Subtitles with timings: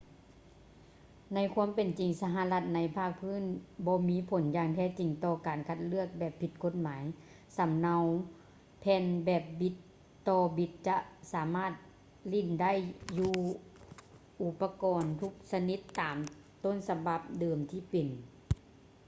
[1.33, 3.43] ໃນຄວາມເປັນຈິງ ລະຫັດໃນພາກພື້ນ
[3.87, 7.03] ບໍ່ມີຜົນຢ່າງແທ້ຈິງຕໍ່ການຄັດລອກແບບຜິດກົດໝາຍ
[7.57, 8.03] ສຳເນົາ
[8.79, 9.75] ແຜ່ນແບບບິດ
[10.27, 10.97] ຕໍ່ບິດຈະ
[11.33, 11.71] ສາມາດ
[12.29, 12.73] ຫຼິ້ນໄດ້
[13.17, 13.33] ຢູ່
[14.41, 16.17] ອູປະກອນທຸກຊະນິດຕາມ
[16.63, 18.07] ຕົ້ນສະບັບເດີມທີ່ເປັນ